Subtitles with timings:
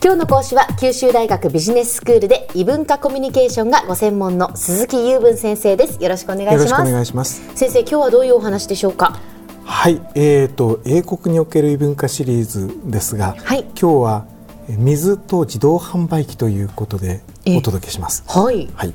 [0.00, 6.00] 今日の講師は九州大学ビジネススクールで異文化コミュニケーションがご専門の鈴木雄文先生です。
[6.00, 6.82] よろしくお願いします。
[6.82, 7.42] お願いします。
[7.56, 9.18] 先生今日はどういうお話でしょうか？
[9.64, 14.26] はい、えーと英国における異文化シリーズですが、はい、今日は
[14.68, 18.22] 水と自動販売機ということでお届けします。
[18.28, 18.70] はい。
[18.74, 18.94] はい。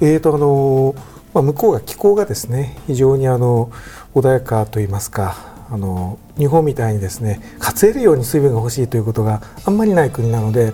[0.00, 0.94] えーとあの
[1.34, 3.72] まあ向こうが気候がですね非常にあの
[4.14, 10.72] 穏やかと言いますかあの日本みたいにですね活えるように水分が欲しいということがあんまりない国なので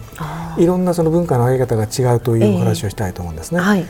[0.58, 3.58] いろんなその文化の上げ方が違うというお話をしたいと思うんですね。
[3.58, 3.86] えーはい、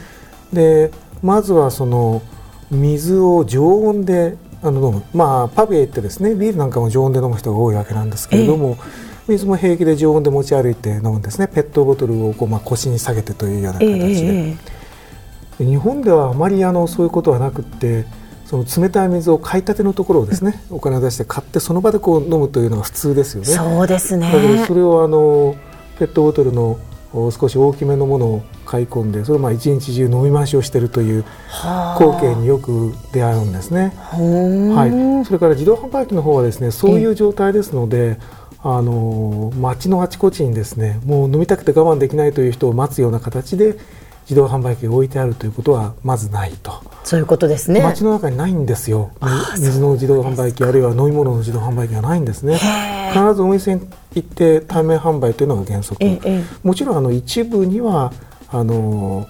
[0.52, 0.90] で
[1.22, 2.22] まずはその
[2.70, 8.86] 水を常温であの飲む、まあ、パブへ行ってですねビールなんかも常温で飲む人が多いわけなんですけれども、えー、
[9.28, 11.48] 水も平気で常温で持ち歩いて飲むんですね。
[11.48, 13.98] ペットボトルをこう、まあ、腰に下げてというような形で、
[15.58, 18.04] えー、日本ではあまりあのそういうことはなくって
[18.46, 23.46] その冷たい水を買いたてのところをですね、お金を出して買ってその場でこう飲むというのが普通ですよね。
[23.46, 24.30] そうですね。
[24.32, 25.56] だからそれをあの
[25.98, 26.78] ペットボトルの
[27.12, 31.24] 少し大きめのものを買い込んでそれをまあ一日中飲み回しをしているという
[31.98, 33.92] 光景によく出会うんですね。
[34.10, 35.26] はい。
[35.26, 38.18] それから自動販売機の方はですねそういう状態ですので。
[38.64, 43.76] あの街のあちこちにですねもう飲みたくて我慢できないという人を待つような形で
[44.22, 47.82] 自動販売機が置いてあるということはまずないとそういうことですね。
[47.82, 49.10] 街の中にないんですよ。
[49.58, 52.58] 水の自動販売機あるいは飲み物の自動販売機がないんですね。
[53.12, 55.98] 必ずお店に行って対面販売というのが原則。
[56.62, 58.12] もちろんあの一部には
[58.50, 59.26] あの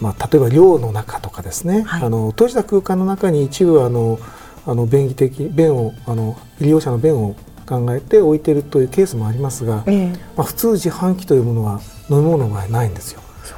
[0.00, 4.18] まあ、例えば寮の中とかですね、はい、あの閉じた空間の中に一部あの
[4.66, 7.34] あの便宜的便をあの利用者の便を
[7.66, 13.20] 考えて置いているというケースもありますが、えまあ、普通自販機というものは飲み物の場合ないんですよ。
[13.44, 13.54] そ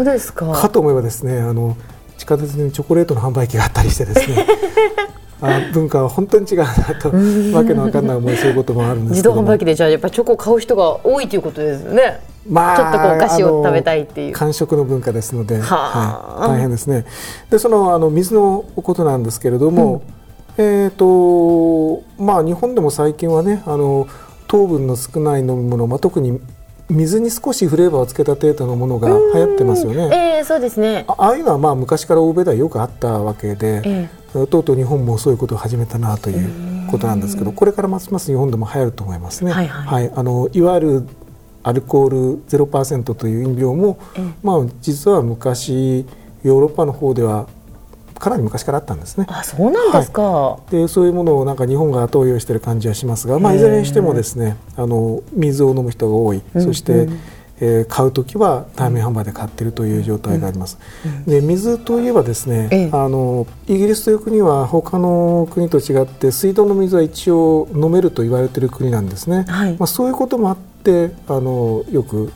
[0.00, 1.76] うですか、はい、かと思えばですねあの
[2.20, 4.46] 地下鉄にチョコレートの販売機があったりしてですね。
[5.42, 6.66] あ文化は本当に違うな
[7.00, 7.08] と
[7.56, 12.20] わけのわかんない思いそういうこともあるんです自動販売機でじゃあやっぱりチョコを買う人が多いということですよね。
[12.46, 14.32] まあ、ちょっとこうお菓子を食べたいっていう。
[14.34, 17.06] 完食の文化ですので、はい、大変ですね。
[17.48, 20.02] でそのあの水のことなんですけれども、
[20.58, 24.08] うん、えっ、とまあ日本でも最近はねあの
[24.46, 26.38] 糖分の少ない飲み物、まあ、特に
[26.90, 30.38] 水に少しフレーバーをつけた程度のものが流行ってますよね。
[30.38, 31.04] えー、そうですね。
[31.08, 39.52] ああいうのはまあ昔から欧米ではよくあったわけで、えー、とうとう日本もそういうことを始めたなということなんですけどこれからますます日本でも流行ると思いますね。
[39.52, 40.04] はい、はい。
[40.04, 41.08] はい、あのいわゆる
[41.62, 42.18] アルコール
[42.48, 46.06] 0%という飲料も、えー、まあ、実は昔
[46.42, 47.48] ヨーロッパの方では
[48.20, 49.26] かなり昔からあったんですね。
[49.28, 57.12] あそうなんですか、はい、でそういうものをなんか日本が後追いしている感じはしますが、まあ、いずれにしてもですねあの水を飲む人が多い、そして、うん。
[57.12, 57.20] うん
[57.60, 60.78] えー、買う時は対面販売で買っているという状態があります。
[61.26, 69.44] で水といえばですね、あのイギリスという国は他の国と違って水道の水は一応飲めると言われている国なんですね。
[69.46, 72.32] はい、まあそういうこともあってあのよく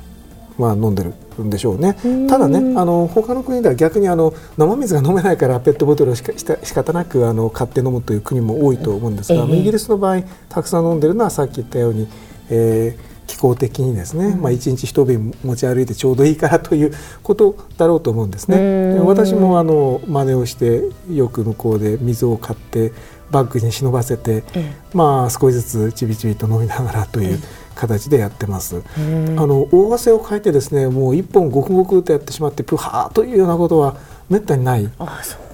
[0.59, 1.97] まあ飲んでるんでしょうね。
[2.29, 12.09] ただね、あの他の国では逆にあの生水が飲めないからペットボトルをしか仕方なくあの買って飲むという国も多いと思うんですが、えー、イギリスの場合たくさん飲んでるのはさっき言ったように、
[12.51, 18.99] えー、気候的にですね、うん、まあ一日一瓶持ち歩いてちょうどいいからということだろうと思うんですね。
[19.01, 22.93] 私もあの真似をしてよく向こうで水を買って
[23.31, 27.33] バッグに忍ばせて、えー、まあ少しずつちびちびと飲みながらという。
[27.33, 28.83] えー形でやってます。
[28.97, 29.01] あ
[29.47, 33.97] の大汗をかいてですねもう一本ごくごくとやってしまってプハーというようなことは
[34.29, 34.83] めったにない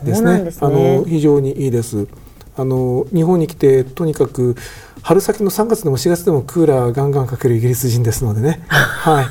[0.05, 0.53] ですね。
[0.61, 2.07] あ、ね、の非常にいいです。
[2.57, 4.57] あの日本に来てとにかく
[5.03, 8.63] 春先の3月でも4月でもクーラーガンガンかけるイギリス人ですのでね。
[8.69, 9.27] はい。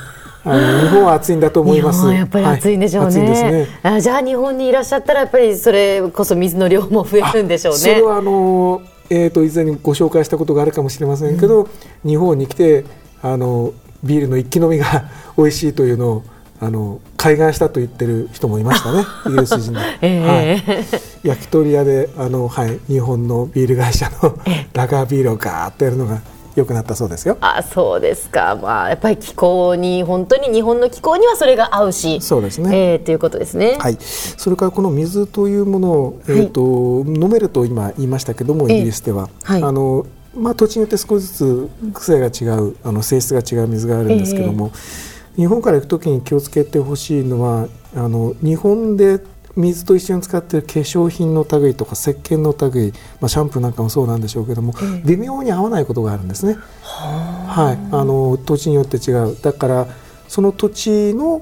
[0.45, 2.11] あの日本は暑いんだと思います。
[2.11, 3.19] やっぱり暑いんでしょうね。
[3.19, 7.79] はい、ねあじゃあ日本にいらっしゃったらやっぱりそれこそ水の量も増えるんでしょうね。
[7.79, 11.67] それはあのえーと、以前にご紹介したことがあるかもしれませんけど、う
[12.07, 12.85] ん、日本に来て
[13.21, 16.23] あのビールの一気飲みが 美味しいというのを
[16.61, 20.87] あの開眼したと言ってる人もいましたね、 イギリス人で、えー、は
[21.23, 24.37] い、焼き鳥屋であの、はい、日本のビール会社の
[24.73, 26.21] ラガービールをガーッとやるのが
[26.55, 27.37] 良くなったそうですよ。
[27.41, 49.19] あそうですか、まあ、やっぱり気候に本当に日本の気候にはそれが合うしそうですね、えー、ということですね、はい、それからこの水というものを、えーと、はい、飲めると今言いましたけどもイギリスでは、えーはい、あのまあ、土地によって少しずつ癖が違うあの性質が違う水があるんですけども、えー、日本から行く時に気をつけてほしいのはあの日本で
[49.59, 56.57] 水と一緒に使っている化粧品の類とか石鹸の類、まあ、シャンプーなんかもそうなんでしょうけども、えー、微妙に合わないことがあるんですね。
[56.81, 59.35] はい、あの土地によって違う。
[59.41, 59.87] だから
[60.27, 61.41] その土地の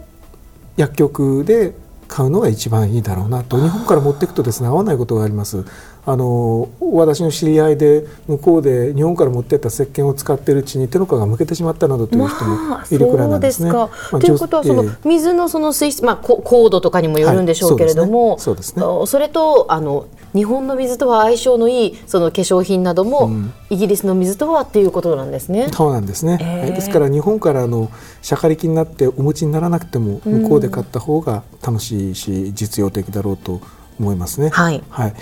[0.77, 1.75] 薬局で
[2.07, 3.61] 買うのが一番いいだろうなと。
[3.61, 5.65] 日本から持っていくとですね合わないことがあります
[6.09, 13.73] あの私の知り合いで向こうで日本から持ってった石鹸を使っているうちに手の皮がむけてしまったなどという人もいるくらいなんですね。
[13.73, 18.83] まあ、ということはその水のその水質、まあ、高度とかにもよるんでしょうけれども、そうですね。
[19.05, 23.29] それとあの日本の水とは相性のいいその化粧品なども、
[23.69, 25.67] イギリスの水とはっていうことなんですね。
[25.73, 33.59] そうなんですね、えー、ですから日本からのしゃかりきになってお持ちにならなくても向こうで買った方が楽しいし実用的だろうと
[33.99, 34.51] 思いますね。
[34.51, 35.13] はい、はい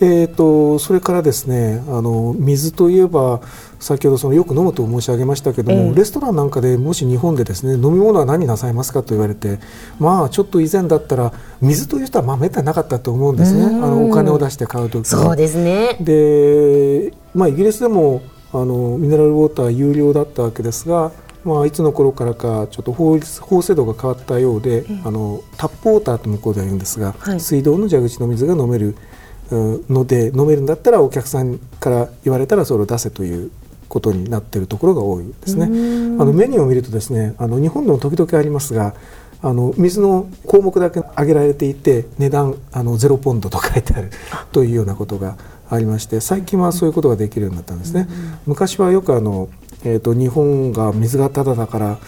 [0.00, 3.40] えーと、それからですねあの水といえば
[3.80, 9.58] 先ほどそのよく飲むと申し上げましたけども、えー、レストランなんかでもし日本でですね飲み物は何なさいますかと言われて
[9.98, 13.64] まあちょっと以前だったら水という人はまあめったになかったと思うんですね。
[13.64, 15.96] あのお金を出して買うときそうですね。
[16.00, 18.22] で、まあ、イギリスでも
[18.52, 21.12] あのミネラルウォーター有料だったわけですが
[21.44, 28.96] まあ、いつの頃からかちょっと法律法制度が変わったようで、あのタップウォーターと向こうでは言うんですが、はい、水道の蛇口の水が飲める
[29.50, 33.50] ので飲めるんだったらお客さんから言われたらそれを出せという
[33.88, 35.64] ことになっているところが多いですね。
[35.64, 35.68] あ
[36.24, 38.94] のメニューを見るとですねあの日本でも時々ありますが
[39.40, 44.10] あの水の項目だけ挙げられていて値段あのゼロポンドと書いてある
[44.52, 45.36] というようなことが
[45.70, 48.08] ありまして最近はそういうことができるようになったんですね。
[48.46, 49.48] 昔はよくあの
[49.84, 51.98] えーと、日本が水がただだから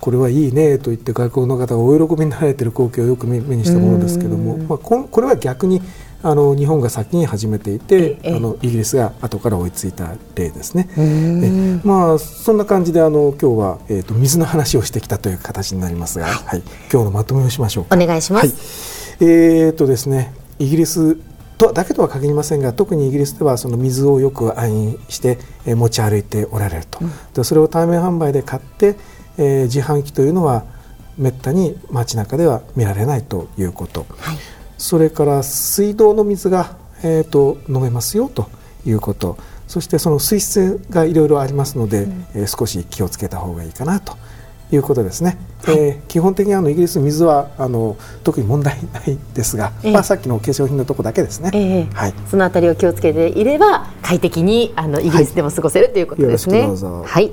[0.00, 5.82] これはいいねと言って外国の方がお喜びになられている光景をよく目にしたものですけども、まあ、これは逆に
[6.22, 10.88] あの日本が先に始めていて、あのイギリスが後から追いついた例ですね。
[10.96, 19.24] えまあそんな感じであの今日はえっ、ー、と水の話をしてきたという形になりますが、はい、はい、今日のまとめをしましょうお願いします。
[19.24, 21.18] はい、えっ、ー、とですねイギリス
[21.58, 28.96] とだけとは限りませんが特にイギリスではその水をよく愛飲して持ち歩いておられると、うん、でそれを対面販売で買って、
[29.38, 30.64] えー、自販機というのは
[31.16, 34.38] めったに街中では見られないということ、はい、
[34.78, 38.48] それから水道の水が、えーと、飲めますよと
[38.84, 39.36] いうこと。
[39.66, 44.16] そしてその水質がいろいろありますので、うん、えー、少し気をつけた方がいいかなと
[44.72, 56.68] いうことですね、はい、えー、基本的にあのイギリス水はあの特に問題ないですが、えー、まあ、さっきの化粧品のとこだけですね、えー、はい、そのあたりを気をつけていれば快適にあのイギリスでも過ごせる、はい、ということですね。
[57.04, 57.32] はい